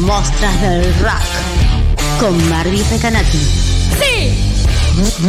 [0.00, 3.38] Mostras del Rock con Barbie Recanati.
[3.98, 4.34] ¡Sí!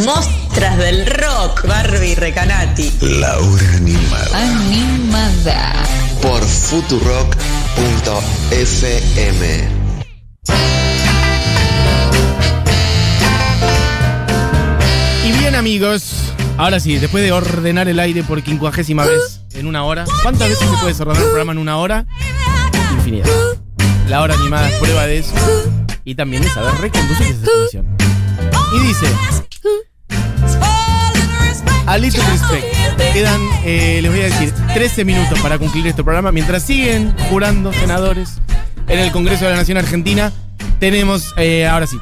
[0.03, 2.91] Mostras del rock, Barbie Recanati.
[3.01, 4.37] Laura Animada.
[4.37, 5.73] Animada.
[6.21, 7.29] Por futurock.fm.
[15.25, 19.83] Y bien amigos, ahora sí, después de ordenar el aire por quincuagésima vez en una
[19.85, 22.05] hora, ¿cuántas veces se puede ordenar un programa en una hora?
[22.91, 23.48] Infinidad.
[24.09, 25.33] La hora animada es prueba de eso.
[26.03, 27.85] Y también de saber reconducir esa situación.
[28.75, 29.05] Y dice,
[31.85, 32.65] a little respect.
[33.13, 36.31] Quedan, eh, les voy a decir, 13 minutos para concluir este programa.
[36.31, 38.37] Mientras siguen jurando senadores
[38.87, 40.31] en el Congreso de la Nación Argentina,
[40.79, 41.97] tenemos, eh, ahora sí,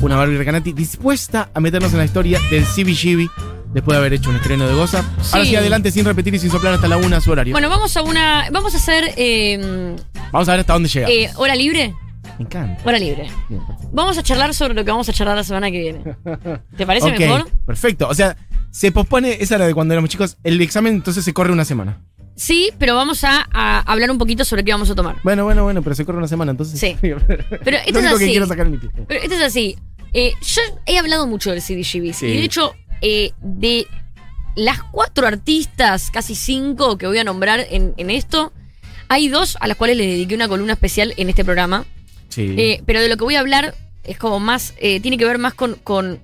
[0.00, 3.28] una Barbie Recanati dispuesta a meternos en la historia del CBGB
[3.72, 4.98] después de haber hecho un estreno de Goza.
[5.32, 5.50] Ahora Sí.
[5.50, 7.52] sí, adelante, sin repetir y sin soplar hasta la una su horario.
[7.52, 8.48] Bueno, vamos a una.
[8.50, 9.12] Vamos a hacer.
[9.16, 9.96] eh,
[10.32, 11.08] Vamos a ver hasta dónde llega.
[11.08, 11.94] eh, hora libre.
[12.38, 12.82] Me encanta.
[12.84, 13.28] Hora libre.
[13.48, 13.62] Bien.
[13.92, 16.02] Vamos a charlar sobre lo que vamos a charlar la semana que viene.
[16.76, 17.50] ¿Te parece Ok, mejor?
[17.66, 18.08] Perfecto.
[18.08, 18.36] O sea,
[18.70, 22.00] se pospone, esa era de cuando éramos chicos, el examen entonces se corre una semana.
[22.34, 25.16] Sí, pero vamos a, a hablar un poquito sobre qué vamos a tomar.
[25.22, 26.80] Bueno, bueno, bueno, pero se corre una semana entonces.
[26.80, 26.96] Sí.
[27.02, 28.30] pero esto Lo es único que así.
[28.30, 28.90] quiero sacar en mi pie.
[29.06, 29.76] Pero esto es así.
[30.14, 32.14] Eh, yo he hablado mucho del CDGB.
[32.14, 32.26] Sí.
[32.26, 32.72] Y de hecho,
[33.02, 33.86] eh, de
[34.56, 38.52] las cuatro artistas, casi cinco, que voy a nombrar en, en esto,
[39.12, 41.84] hay dos a las cuales le dediqué una columna especial en este programa.
[42.28, 42.54] Sí.
[42.56, 45.38] Eh, pero de lo que voy a hablar es como más, eh, tiene que ver
[45.38, 46.20] más con, con,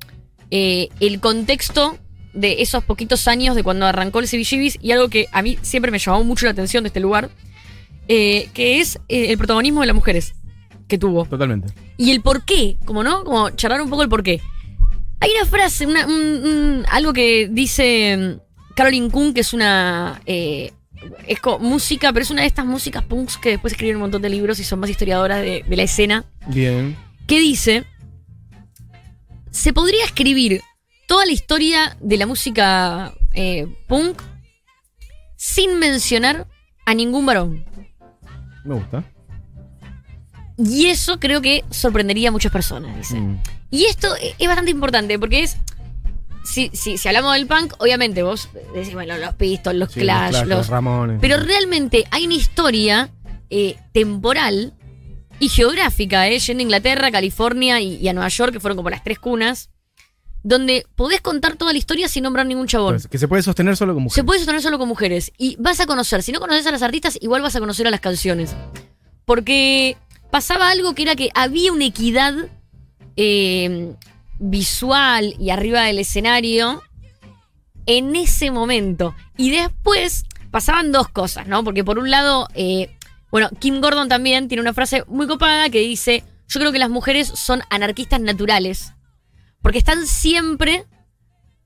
[0.50, 1.98] eh, el contexto
[2.32, 5.90] de esos poquitos años de cuando arrancó el CBGBs y algo que a mí siempre
[5.90, 7.28] me llamó mucho la atención de este lugar,
[8.08, 10.34] eh, que es el protagonismo de las mujeres
[10.88, 11.26] que tuvo.
[11.26, 11.72] Totalmente.
[11.98, 14.40] Y el por qué, como no, como charlar un poco el por qué.
[15.20, 16.14] Hay una frase, una- un-
[16.46, 20.20] un- algo que dice mm, Caroline Kuhn, que es una...
[20.24, 20.72] eh,
[21.26, 24.22] es co- música, pero es una de estas músicas punks que después escriben un montón
[24.22, 26.96] de libros y son más historiadoras de, de la escena, Bien.
[27.26, 27.84] que dice,
[29.50, 30.60] se podría escribir
[31.06, 34.20] toda la historia de la música eh, punk
[35.36, 36.46] sin mencionar
[36.86, 37.64] a ningún varón.
[38.64, 39.04] Me gusta.
[40.58, 43.14] Y eso creo que sorprendería a muchas personas, dice.
[43.20, 43.40] Mm.
[43.70, 45.56] Y esto e- es bastante importante porque es.
[46.48, 50.30] Si, si, si hablamos del punk, obviamente vos decís, bueno, los Pistols, los Sí, Clash,
[50.30, 50.68] Clash, los.
[50.68, 51.18] Ramones.
[51.20, 53.10] Pero realmente hay una historia
[53.50, 54.74] eh, temporal
[55.40, 56.38] y geográfica, ¿eh?
[56.38, 59.70] Yendo a Inglaterra, California y, y a Nueva York, que fueron como las tres cunas,
[60.42, 62.94] donde podés contar toda la historia sin nombrar ningún chabón.
[62.94, 64.14] Pues, que se puede sostener solo con mujeres.
[64.14, 65.32] Se puede sostener solo con mujeres.
[65.36, 67.90] Y vas a conocer, si no conoces a las artistas, igual vas a conocer a
[67.90, 68.56] las canciones.
[69.24, 69.96] Porque
[70.30, 72.34] pasaba algo que era que había una equidad
[73.16, 73.94] eh,
[74.38, 76.82] visual y arriba del escenario
[77.86, 79.14] en ese momento.
[79.36, 81.64] Y después pasaban dos cosas, ¿no?
[81.64, 82.90] Porque por un lado, eh,
[83.30, 86.90] bueno, Kim Gordon también tiene una frase muy copada que dice, yo creo que las
[86.90, 88.92] mujeres son anarquistas naturales.
[89.62, 90.84] Porque están siempre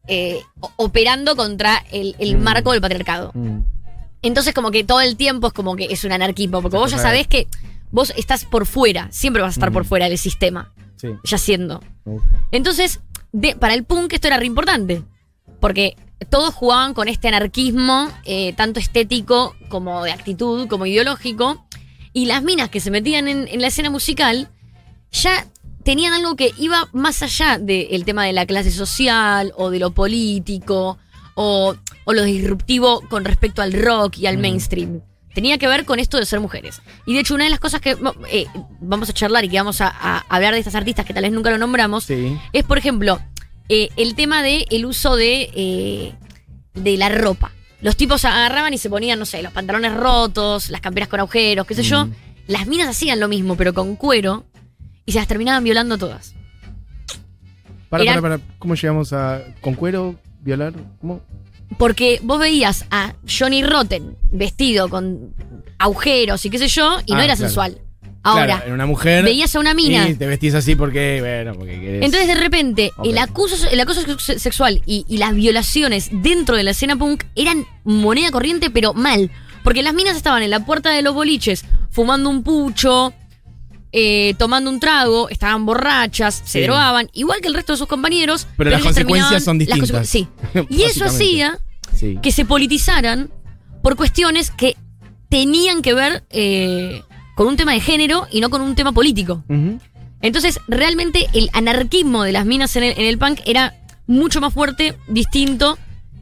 [0.09, 0.41] eh,
[0.77, 2.43] operando contra el, el Mm.
[2.43, 3.31] marco del patriarcado.
[3.35, 3.61] Mm.
[4.23, 6.99] Entonces como que todo el tiempo es como que es un anarquismo, porque vos ya
[6.99, 7.47] sabés que
[7.93, 9.75] vos estás por fuera, siempre vas a estar Mm.
[9.75, 11.81] por fuera del sistema, Sí, ya siendo.
[12.53, 13.01] Entonces,
[13.33, 15.03] de- para el punk esto era re importante,
[15.61, 15.97] porque
[16.31, 21.67] todos jugaban con este anarquismo, eh, tanto estético como de actitud, como ideológico,
[22.13, 24.49] y las minas que se metían en, en la escena musical
[25.11, 25.47] ya
[25.83, 29.91] tenían algo que iba más allá del tema de la clase social o de lo
[29.91, 30.99] político
[31.35, 31.75] o,
[32.05, 34.41] o lo disruptivo con respecto al rock y al Mm.
[34.41, 35.01] mainstream.
[35.35, 36.83] Tenía que ver con esto de ser mujeres.
[37.07, 37.97] Y de hecho, una de las cosas que
[38.31, 38.47] eh,
[38.81, 41.33] vamos a charlar y que vamos a, a hablar de estas artistas que tal vez
[41.33, 42.37] nunca lo nombramos, Sí.
[42.53, 43.19] es, por ejemplo,
[43.69, 46.13] eh, el tema del el uso de, eh,
[46.75, 47.53] de la ropa.
[47.81, 51.67] Los tipos agarraban y se ponían, no sé, los pantalones rotos, las camperas con agujeros,
[51.67, 52.07] qué sé yo.
[52.07, 52.15] Mm.
[52.49, 54.45] Las minas hacían lo mismo, pero con cuero,
[55.07, 56.35] y se las terminaban violando todas.
[57.89, 58.51] Para, Eran- para, para.
[58.59, 59.43] ¿Cómo llegamos a.
[59.61, 60.73] con cuero, violar?
[61.01, 61.21] ¿Cómo?
[61.79, 65.35] Porque vos veías a Johnny Rotten vestido con
[65.79, 67.49] agujeros y qué sé yo, y no Ah, era claro.
[67.49, 67.79] sensual.
[68.25, 69.25] Ahora, Claro, en una mujer.
[69.25, 70.09] veías a una mina.
[70.09, 71.19] Y te vestís así porque.
[71.21, 72.03] Bueno, porque querés.
[72.05, 76.63] Entonces de repente el acoso, el acoso se- sexual y, y las violaciones dentro de
[76.63, 79.31] la escena punk eran moneda corriente pero mal.
[79.65, 83.13] Porque las minas estaban en la puerta de los boliches fumando un pucho,
[83.93, 88.47] eh, tomando un trago, estaban borrachas, se drogaban, igual que el resto de sus compañeros.
[88.57, 89.91] Pero las consecuencias son distintas.
[89.91, 90.29] consecu- sí.
[90.71, 91.59] Y eso hacía
[91.95, 92.19] Sí.
[92.23, 93.31] que se politizaran
[93.83, 94.77] por cuestiones que
[95.29, 97.03] tenían que ver eh,
[97.35, 99.45] con un tema de género y no con un tema político.
[100.21, 103.75] Entonces, realmente el anarquismo de las minas en el, en el punk era
[104.07, 105.79] mucho más fuerte, distinto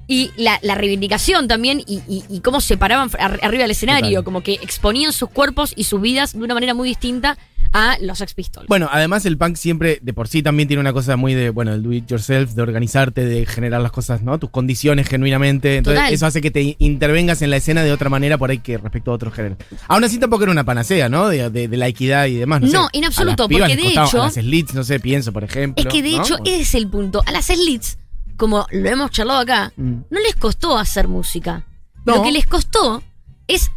[0.08, 4.10] Y la, la reivindicación también y, y- y cómo se paraban ar- arriba del escenario,
[4.10, 4.24] Total.
[4.24, 7.38] como que exponían sus cuerpos y sus vidas de una manera muy distinta
[7.72, 8.66] a los Sex Pistols.
[8.68, 11.72] Bueno, además el punk siempre, de por sí, también tiene una cosa muy de, bueno,
[11.72, 14.38] el do it yourself, de organizarte, de generar las cosas, ¿no?
[14.38, 15.76] Tus condiciones genuinamente.
[15.76, 16.12] Entonces, Total.
[16.14, 19.10] eso hace que te intervengas en la escena de otra manera por ahí que respecto
[19.10, 19.58] a otros géneros.
[19.88, 21.28] Aún así, tampoco era una panacea, ¿no?
[21.28, 22.60] De, de- de la equidad y demás.
[22.62, 22.98] No, No, sé.
[22.98, 25.82] en absoluto, porque de costaba- hecho- A las slits, no sé, pienso, por ejemplo.
[25.84, 26.22] es que de ¿no?
[26.22, 27.22] hecho, ese es el punto.
[27.26, 27.98] A las slits,
[28.36, 29.92] como lo hemos charlado acá, Mm.
[30.10, 31.64] no les costó hacer música.
[32.04, 32.16] No.
[32.16, 33.02] Lo que les costó
[33.46, 33.70] es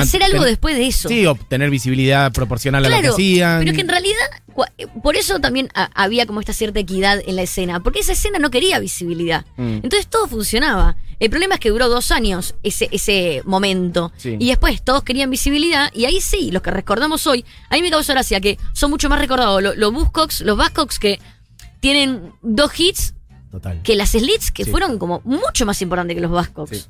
[0.00, 1.08] hacer algo después de eso.
[1.08, 3.58] Sí, obtener visibilidad proporcional a lo que Claro, hacían.
[3.60, 4.16] pero es que en realidad,
[5.02, 8.38] por eso también ha- había como esta cierta equidad en la escena, porque esa escena
[8.38, 9.44] no quería visibilidad.
[9.56, 9.80] Mm.
[9.82, 10.96] Entonces todo funcionaba.
[11.20, 14.12] El problema es que duró dos años ese, ese momento.
[14.16, 14.36] Sí.
[14.40, 15.90] Y después todos querían visibilidad.
[15.94, 19.08] Y ahí sí, los que recordamos hoy, a mí me causa gracia que son mucho
[19.08, 21.20] más recordados lo- los Buzzcocks, los Buzzcocks que
[21.80, 23.14] tienen dos hits
[23.50, 23.80] Total.
[23.82, 24.70] que las Slits, que Sí.
[24.70, 26.70] fueron como mucho más importantes que los Buzzcocks.
[26.76, 26.84] Sí.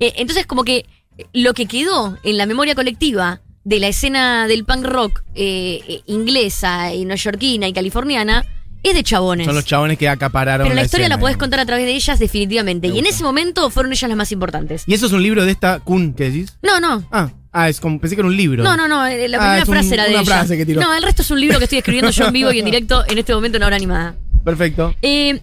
[0.00, 0.86] Eh, entonces, como que
[1.32, 6.00] lo que quedó en la memoria colectiva de la escena del punk rock eh, eh,
[6.06, 8.44] inglesa y neoyorquina y californiana
[8.82, 9.44] es de chabones.
[9.46, 11.40] Son los chabones que acapararon Pero la historia la podés digamos.
[11.42, 12.88] contar a través de ellas definitivamente.
[12.88, 14.84] Me Y en ese momento fueron ellas las más importantes.
[14.86, 16.56] ¿Y eso es un libro de esta Kun que decís?
[16.62, 17.06] No, no.
[17.10, 18.62] Ah, ah es como, pensé que era un libro.
[18.62, 19.04] No, no, no.
[19.06, 20.32] eh, La Ah, primera es un- frase era de una ella.
[20.36, 20.80] frase que tiró.
[20.80, 23.04] No, el resto es un libro que estoy escribiendo yo en vivo y en directo
[23.08, 24.14] en este momento en hora animada.
[24.44, 24.94] Perfecto.
[25.02, 25.40] Eh,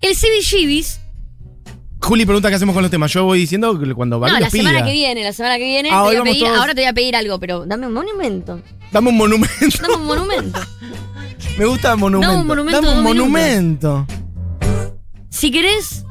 [0.00, 1.00] el CBGBs
[2.02, 3.12] Juli pregunta qué hacemos con los temas.
[3.12, 4.62] Yo voy diciendo que cuando Barbie No, la pida.
[4.62, 5.90] semana que viene, la semana que viene.
[5.92, 6.58] Ah, te hoy voy a vamos pedir- todos.
[6.58, 8.60] ahora te voy a pedir algo, pero dame un monumento.
[8.90, 9.78] Dame un monumento.
[9.82, 10.60] Dame un monumento.
[11.58, 12.28] Me gusta monumento.
[12.28, 14.06] Dame un monumento Dame un monumento.
[15.28, 16.04] Si querés.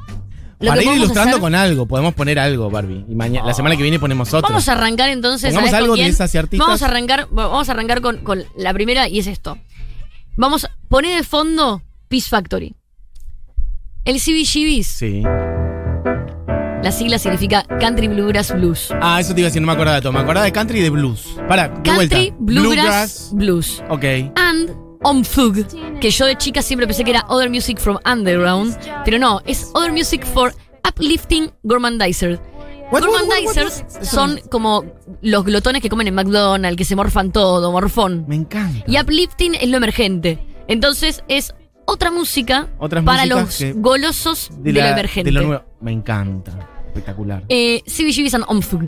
[0.61, 3.05] Lo Para que ir ilustrando hacer- con algo, podemos poner algo, Barbie.
[3.07, 4.41] Y mañana, la semana que viene ponemos otro.
[4.49, 5.49] Vamos a arrancar entonces.
[5.53, 6.67] Pongamos ¿sabés con algo de esas artistas.
[6.67, 9.57] Vamos a arrancar, vamos a arrancar con, con la primera y es esto.
[10.35, 12.75] Vamos a poner de fondo Peace Factory.
[14.05, 15.23] El CBGBs, Sí.
[16.83, 18.93] La sigla significa Country Bluegrass Blues.
[19.01, 20.13] Ah, eso te iba a decir, no me acordaba de todo.
[20.13, 21.35] Me acordaba de country y de blues.
[21.47, 22.35] Para, de Country vuelta.
[22.39, 23.83] Bluegrass, Blues.
[23.89, 24.03] Ok.
[24.35, 24.71] And
[25.03, 25.65] Omfug,
[25.99, 29.69] que yo de chica siempre pensé que era Other Music from Underground, pero no, es
[29.73, 30.53] Other Music for
[30.87, 32.39] Uplifting Gourmandizers.
[32.91, 34.03] What, Gourmandizers what, what?
[34.03, 34.83] son como
[35.21, 38.25] los glotones que comen en McDonald's, que se morfan todo, morfón.
[38.27, 38.83] Me encanta.
[38.87, 40.39] Y uplifting es lo emergente.
[40.67, 41.53] Entonces es
[41.89, 45.27] otra música Otras para los golosos de, la- lo emergente.
[45.29, 45.63] De lo nuevo.
[45.81, 46.69] Me encanta.
[46.87, 47.43] Espectacular.
[47.49, 48.83] Eh, CBGBs and Omfug.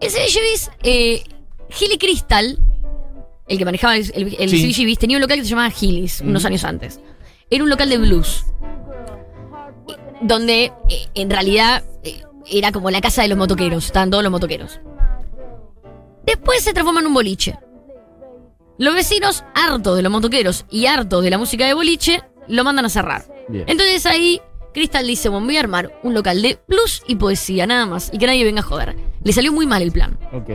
[0.00, 1.22] El CBGBs, eh,
[1.80, 2.58] Hilly Crystal,
[3.48, 4.72] el que manejaba el, el, el Sí.
[4.72, 7.00] CBGBs, tenía un local que se llamaba Hilly's unos años antes.
[7.50, 8.44] Era un local de blues.
[9.88, 9.92] eh,
[10.22, 10.72] Donde eh,
[11.14, 13.86] en realidad eh, era como la casa de los motoqueros.
[13.86, 14.80] Estaban todos los motoqueros.
[16.24, 17.56] Después se transforma en un boliche.
[18.78, 22.84] Los vecinos, hartos de los motoqueros y hartos de la música de boliche, lo mandan
[22.84, 23.24] a cerrar.
[23.48, 23.64] Bien.
[23.66, 24.40] Entonces ahí
[24.74, 28.18] Crystal dice, bueno, voy a armar un local de blues y poesía, nada más, y
[28.18, 28.94] que nadie venga a joder.
[29.24, 30.18] Le salió muy mal el plan.
[30.32, 30.50] Ok.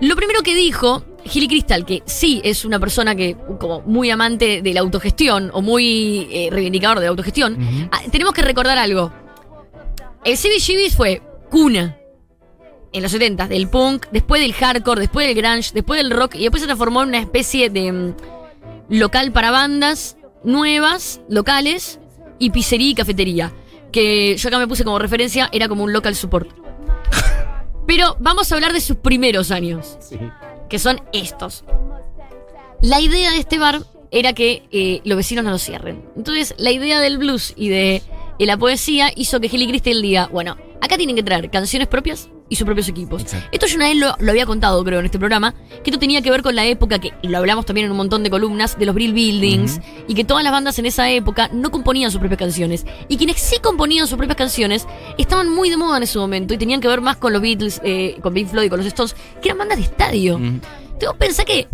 [0.00, 4.62] Lo primero que dijo Gilly Crystal, que sí es una persona que como muy amante
[4.62, 9.12] de la autogestión o muy eh, reivindicador de la autogestión, ah, tenemos que recordar algo.
[10.24, 11.96] El CBGBs fue cuna
[12.94, 16.42] en los 70 del punk, después del hardcore, después del grunge, después del rock y
[16.42, 18.14] después se transformó en una especie de mm,
[18.88, 21.98] local para bandas nuevas, locales
[22.38, 23.52] y pizzería y cafetería.
[23.92, 26.50] Que yo acá me puse como referencia, era como un local support.
[27.86, 30.18] Pero vamos a hablar de sus primeros años Sí.
[30.68, 31.64] que son estos.
[32.80, 36.04] La idea de este bar era que eh, los vecinos no lo cierren.
[36.16, 38.02] Entonces, la idea del blues y de,
[38.38, 42.28] de la poesía hizo que Hilly Crystal diga, bueno, acá tienen que traer canciones propias
[42.48, 43.22] y sus propios equipos.
[43.22, 43.48] Exacto.
[43.52, 46.22] Esto yo una vez lo, lo había contado, creo, en este programa, que esto tenía
[46.22, 48.78] que ver con la época que, y lo hablamos también en un montón de columnas,
[48.78, 52.20] de los Brill Buildings, y que todas las bandas en esa época no componían sus
[52.20, 52.84] propias canciones.
[53.08, 54.86] Y quienes sí componían sus propias canciones
[55.18, 57.80] estaban muy de moda en ese momento y tenían que ver más con los Beatles,
[57.84, 60.38] eh, con Pink Floyd y con los Stones, que eran bandas de estadio.
[60.38, 60.60] Mm.
[60.98, 61.66] Te vos pensás que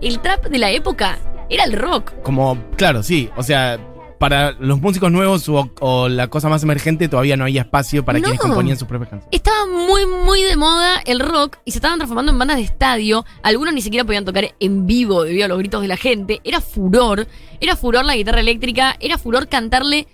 [0.00, 2.12] el trap de la época era el rock.
[2.22, 3.30] Como, claro, sí.
[3.36, 3.78] O sea,
[4.18, 8.18] para los músicos nuevos o, o la cosa más emergente todavía no había espacio para
[8.18, 8.24] No.
[8.24, 9.28] quienes componían sus propias canciones.
[9.36, 13.24] Estaba muy, muy de moda el rock y se estaban transformando en bandas de estadio.
[13.42, 16.40] Algunos ni siquiera podían tocar en vivo debido a los gritos de la gente.
[16.44, 17.26] Era furor.
[17.60, 18.96] Era furor la guitarra eléctrica.
[18.98, 20.08] Era furor cantarle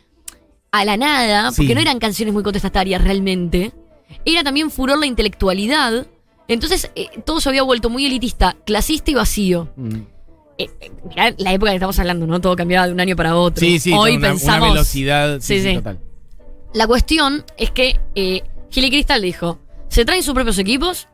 [0.71, 1.75] a la nada, porque Sí.
[1.75, 3.73] no eran canciones muy contestatarias realmente.
[4.25, 6.07] Era también furor la intelectualidad.
[6.47, 9.69] Entonces eh, todo se había vuelto muy elitista, clasista y vacío.
[9.77, 10.01] Mm.
[10.59, 12.41] Eh, eh, mirá la época que estamos hablando, ¿no?
[12.41, 13.61] Todo cambiaba de un año para otro.
[13.61, 14.59] Sí, sí, Hoy una, pensamos.
[14.63, 15.39] una velocidad.
[15.41, 15.99] Sí, Sí, total.
[16.73, 19.59] La cuestión es que eh, Gilly Crystal dijo:
[19.89, 21.09] se traen sus propios equipos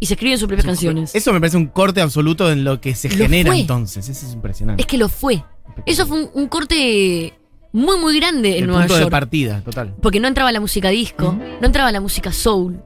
[0.00, 1.14] y se escriben sus propias canciones.
[1.14, 3.60] Eso me parece un corte absoluto en lo que se Lo genera fue.
[3.60, 4.08] entonces.
[4.08, 4.82] Eso es impresionante.
[4.82, 5.42] Es que lo fue.
[5.86, 7.34] Eso fue un, un corte
[7.72, 9.94] muy, muy grande en El Nueva punto de partida, total.
[10.00, 12.80] Porque no entraba la música disco, no entraba la música soul,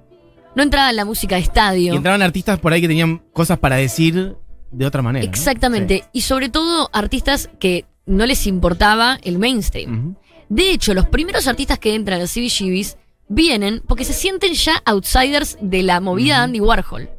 [0.55, 1.93] no entraba la música de estadio.
[1.93, 4.37] Y entraban artistas por ahí que tenían cosas para decir
[4.71, 5.25] de otra manera.
[5.25, 5.31] ¿no?
[5.31, 6.05] Exactamente.
[6.13, 10.17] Y sobre todo artistas que no les importaba el mainstream.
[10.49, 12.97] De hecho, los primeros artistas que entran al CBGBs
[13.29, 17.11] vienen porque se sienten ya outsiders de la movida de Andy Warhol.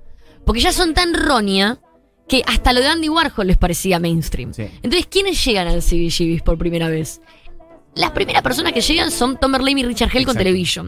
[0.46, 1.80] Porque ya son tan roña
[2.28, 4.54] que hasta lo de Andy Warhol les parecía mainstream.
[4.54, 4.64] Sí.
[4.82, 7.22] Entonces, ¿quiénes llegan al CBGBs por primera vez?
[7.96, 10.38] Las primeras personas que llegan son Tom Verlaine y Richard Hell con.
[10.38, 10.88] Television.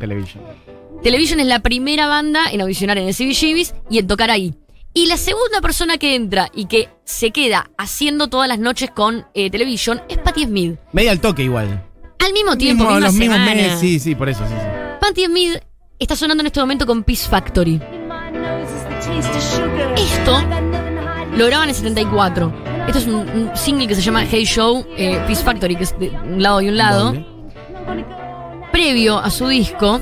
[1.04, 4.54] Television es la primera banda en audicionar en el CBGBs y en tocar ahí.
[4.94, 9.26] Y la segunda persona que entra y que se queda haciendo todas las noches con
[9.34, 10.78] eh, Television es Patti Smith.
[10.92, 11.86] Media al toque igual.
[12.20, 14.68] Al mismo tiempo, Mismo- misma los mismos meses, sí, sí, por eso, sí, sí.
[15.00, 15.58] Patti Smith
[15.98, 17.82] está sonando en este momento con Peace Factory.
[19.98, 20.42] Esto
[21.38, 22.54] lo graban en el 74.
[22.88, 25.98] Esto es un, un single que se llama Hey Show, eh, Peace Factory, que es
[26.00, 27.14] de un lado y un lado.
[28.72, 30.02] Previo a su disco.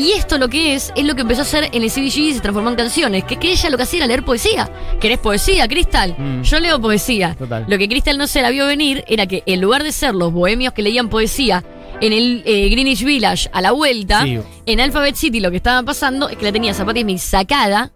[0.00, 2.32] Y esto lo que es, es lo que empezó a hacer en el CBG y
[2.34, 3.24] se transformó en canciones.
[3.24, 4.70] Que, que ella lo que hacía era leer poesía.
[4.98, 6.14] ¿Querés poesía, Crystal?
[6.16, 6.40] Mm.
[6.42, 7.34] Yo leo poesía.
[7.38, 7.66] Total.
[7.68, 10.32] Lo que Crystal no se la vio venir era que en lugar de ser los
[10.32, 11.62] bohemios que leían poesía
[12.00, 14.38] en el eh, Greenwich Village a la vuelta, Sí.
[14.64, 17.92] en Alphabet City lo que estaba pasando es que la tenía Zapati Smith sacada,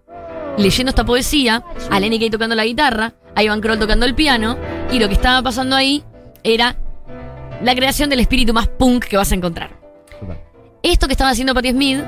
[0.58, 4.58] leyendo esta poesía, a Lenny Kay tocando la guitarra, a Ivan Kroll tocando el piano,
[4.92, 6.04] y lo que estaba pasando ahí
[6.42, 6.76] era
[7.62, 9.83] la creación del espíritu más punk que vas a encontrar.
[10.84, 11.98] Esto que estaba haciendo Patti Smith,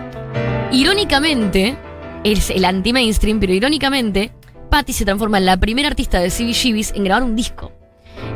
[0.70, 1.76] irónicamente,
[2.24, 4.32] es el anti-mainstream, pero irónicamente,
[4.70, 7.72] Patti se transforma en la primera artista de CBGBs en grabar un disco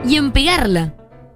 [0.05, 0.95] y en pegarla.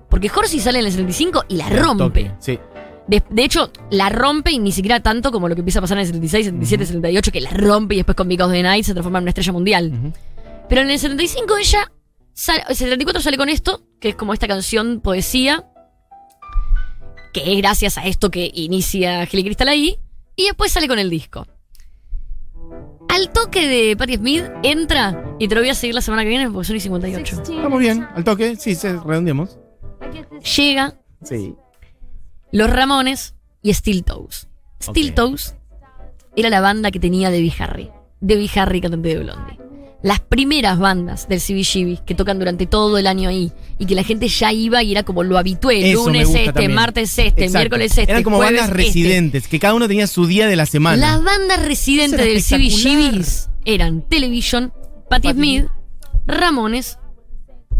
[0.09, 2.33] Porque Horsey sale en el 75 y la rompe.
[2.39, 2.59] Sí.
[3.07, 5.99] De, de hecho, la rompe y ni siquiera tanto como lo que empieza a pasar
[5.99, 8.85] en el 76, 77, 78, que la rompe y después con Because of the Night
[8.87, 9.93] se transforma en una estrella mundial.
[10.69, 11.93] Pero en el 75 ella,
[12.33, 15.67] sale, el 74 sale con esto, que es como esta canción poesía,
[17.35, 19.99] que es gracias a esto que inicia Gilly Crystal ahí,
[20.37, 21.47] y después sale con el disco.
[23.11, 26.31] Al toque de Patti Smith entra, y te lo voy a seguir la semana que
[26.31, 27.43] viene porque son y 58.
[27.43, 29.59] Estamos bien, al toque, sí, se redondeamos.
[30.57, 31.55] Llega Sí.
[32.53, 34.49] Los Ramones y Steel Toes.
[34.81, 35.15] Steel Ok.
[35.15, 35.57] Toes
[36.37, 37.91] era la banda que tenía Debbie Harry.
[38.21, 39.59] Debbie Harry, cantante de Blondie.
[40.05, 44.03] Las primeras bandas del CBGB que tocan durante todo el año ahí y que la
[44.03, 45.93] gente ya iba y era como lo habitué.
[45.93, 46.75] Eso lunes este, también.
[46.75, 47.59] martes este, Exacto.
[47.59, 48.13] miércoles este.
[48.13, 48.87] Eran como jueves bandas este.
[48.87, 50.99] residentes, que cada uno tenía su día de la semana.
[50.99, 52.43] Las bandas residentes del.
[52.43, 54.75] CBGBs eran Television,
[55.09, 55.65] Patti Smith,
[56.27, 56.99] Ramones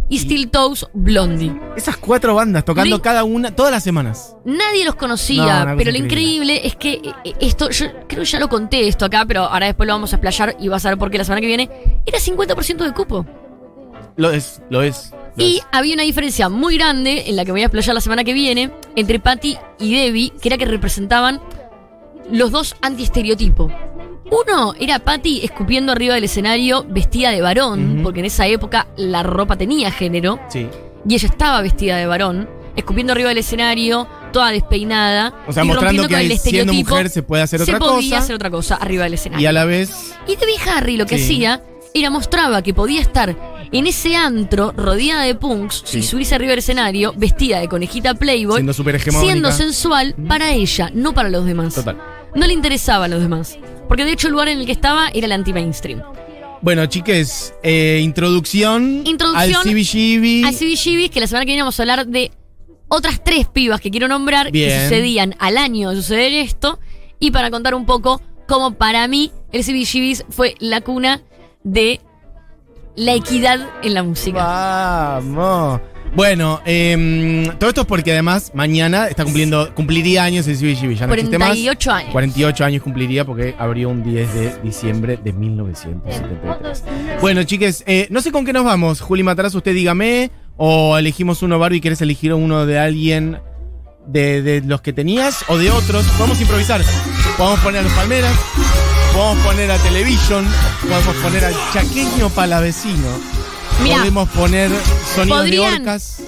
[0.09, 1.53] y Steel Toes Blondie.
[1.77, 4.37] Esas cuatro bandas tocando cada una, todas las semanas.
[4.45, 6.55] Nadie los No, conocía, pero lo increíble.
[6.55, 9.67] increíble es que eh, esto, yo creo que ya lo conté esto acá, pero ahora
[9.67, 11.71] después lo vamos a explayar y vas a ver por qué la semana que viene,
[12.05, 13.25] era 50% de cupo.
[14.17, 15.11] Lo es, lo es.
[15.37, 15.67] lo Y es.
[15.73, 18.71] había una diferencia muy grande, en la que voy a explayar la semana que viene,
[18.97, 21.41] entre Patty y Debbie, que era que representaban
[22.31, 23.73] los dos antiestereotipos.
[24.31, 29.23] Uno era Patty escupiendo arriba del escenario vestida de varón, porque en esa época la
[29.23, 30.67] ropa tenía género Sí.
[31.09, 35.35] y ella estaba vestida de varón, escupiendo arriba del escenario, toda despeinada.
[35.47, 36.91] O sea, y mostrando que el siendo estereotipo.
[36.91, 38.19] mujer se puede hacer se otra podía cosa.
[38.19, 39.43] hacer otra cosa arriba del escenario.
[39.43, 41.25] Y a la vez, Y Debbie Harry lo que Sí.
[41.25, 41.63] hacía
[41.93, 43.37] era mostraba que podía estar
[43.71, 45.99] en ese antro rodeada de punks Sí.
[45.99, 51.13] y subirse arriba del escenario vestida de conejita Playboy, siendo siendo sensual para ella, no
[51.15, 51.75] para los demás.
[51.75, 51.97] Total.
[52.35, 53.59] No le interesaba a los demás.
[53.89, 56.03] Porque de hecho el lugar en el que estaba era el anti-mainstream.
[56.63, 60.47] Bueno, chiques, eh, introducción, Introducción al CBGB.
[60.47, 62.31] Al CBGB, que la semana que viene vamos a hablar de
[62.89, 66.79] otras tres pibas que quiero nombrar que sucedían al año de suceder esto.
[67.21, 71.23] Y para contar un poco cómo para mí el CBGB fue la cuna
[71.63, 72.01] de
[72.97, 74.43] la equidad en la música.
[74.43, 75.81] Vamos.
[76.15, 80.95] Bueno, em, todo esto es porque además mañana está cumpliendo, cumpliría años el CBGB.
[80.95, 81.49] Ya no existe más.
[81.49, 82.13] 48 años.
[82.13, 86.85] 48 años cumpliría porque abrió un 10 de diciembre de 1973.
[87.21, 89.01] Bueno, chiques, eh, no sé con qué nos vamos.
[89.01, 90.31] Juli Mataraz, usted dígame.
[90.57, 93.41] O elegimos uno, Barbie, ¿quieres elegir uno de alguien
[94.07, 96.07] de, de los que tenías o de otros?
[96.17, 96.81] Podemos improvisar.
[97.37, 98.33] Podemos poner a los Palmeras.
[99.13, 100.47] Podemos poner a Television.
[100.81, 103.34] Podemos poner al Chaqueño Palavecino.
[103.83, 103.99] Mirá.
[103.99, 104.71] Podemos poner
[105.15, 106.19] sonidos Podrían- de orcas.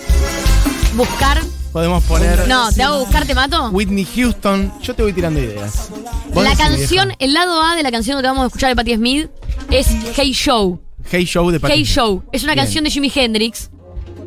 [0.94, 1.42] Buscar.
[1.72, 3.68] Podemos poner No, ¿te hago buscar, te mato?
[3.68, 4.72] Whitney Houston.
[4.82, 5.90] Yo te voy tirando ideas.
[6.34, 9.28] La canción, el lado A de la canción que acabamos de escuchar de Patti Smith
[9.70, 9.86] es
[10.16, 10.80] Hey Show.
[11.10, 11.84] Hey Show de Patti Hey.
[11.84, 12.22] Show.
[12.32, 12.64] Es una Bien.
[12.64, 13.70] canción de Jimi Hendrix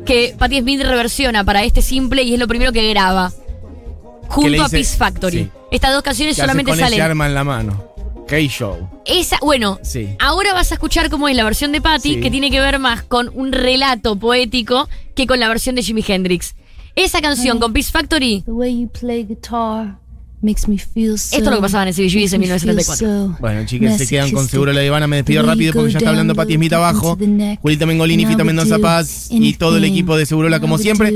[0.06, 3.30] que Patti Smith reversiona para este simple y es lo primero que graba.
[3.32, 5.38] Que Junto a Peace Factory.
[5.44, 5.50] sí.
[5.72, 7.00] Estas dos canciones solamente salen.
[7.00, 7.89] arma en la mano.
[8.30, 8.88] Hey Show.
[9.06, 10.08] Esa, bueno, Sí.
[10.20, 12.20] ahora vas a escuchar cómo es la versión de Patty, Sí.
[12.20, 16.04] que tiene que ver más con un relato poético que con la versión de Jimi
[16.06, 16.54] Hendrix.
[16.96, 19.98] Esa canción con Peace Factory, The way you play guitar
[20.42, 21.36] makes me feel so.
[21.36, 23.36] esto es lo que pasaba en CBGBs en 1974.
[23.40, 25.06] Bueno, chicas, se quedan con Seguro La Ivana.
[25.06, 27.18] Me despido rápido porque ya está hablando Pati Smith abajo.
[27.60, 31.12] Julita Mengolini, Fita Mendoza Paz y todo el equipo de Segurola como siempre.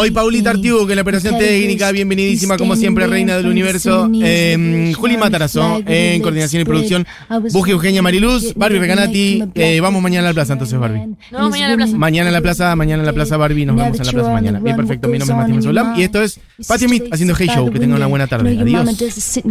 [0.00, 4.08] Hoy Paulita Artigo, que en la operación técnica, bienvenidísima como siempre, reina del universo.
[4.22, 7.04] Eh, Juli Matarazo, en coordinación y producción.
[7.50, 9.42] Buji Eugenia Mariluz, Barbie Recanati.
[9.56, 11.00] Eh, vamos mañana a la plaza entonces, Barbie.
[11.32, 11.96] Vemos mañana en la plaza.
[11.96, 14.60] Mañana en la plaza, mañana en la plaza Barbie, nos vemos en la plaza mañana.
[14.60, 16.38] Bien, perfecto, mi nombre es Matías Solam y esto es
[16.68, 17.68] Pati Smith haciendo Hey Show.
[17.72, 18.56] Que tengan una buena tarde.
[18.56, 19.42] Adiós.